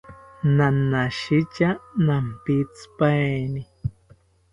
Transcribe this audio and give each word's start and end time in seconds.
Nanashita 0.55 1.67
nampitzipaeni 2.05 3.61